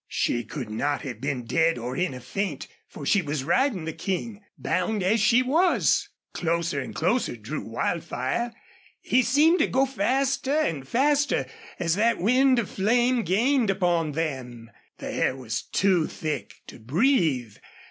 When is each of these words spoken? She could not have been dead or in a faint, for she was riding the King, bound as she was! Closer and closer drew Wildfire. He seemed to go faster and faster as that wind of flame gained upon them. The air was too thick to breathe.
She 0.07 0.43
could 0.43 0.71
not 0.71 1.03
have 1.03 1.21
been 1.21 1.45
dead 1.45 1.77
or 1.77 1.95
in 1.95 2.15
a 2.15 2.19
faint, 2.19 2.67
for 2.87 3.05
she 3.05 3.21
was 3.21 3.43
riding 3.43 3.85
the 3.85 3.93
King, 3.93 4.41
bound 4.57 5.03
as 5.03 5.19
she 5.19 5.43
was! 5.43 6.09
Closer 6.33 6.79
and 6.81 6.95
closer 6.95 7.35
drew 7.35 7.61
Wildfire. 7.61 8.51
He 8.99 9.21
seemed 9.21 9.59
to 9.59 9.67
go 9.67 9.85
faster 9.85 10.57
and 10.57 10.87
faster 10.87 11.45
as 11.77 11.93
that 11.97 12.17
wind 12.17 12.57
of 12.57 12.67
flame 12.67 13.21
gained 13.21 13.69
upon 13.69 14.13
them. 14.13 14.71
The 14.97 15.13
air 15.13 15.35
was 15.35 15.61
too 15.71 16.07
thick 16.07 16.55
to 16.65 16.79
breathe. 16.79 17.57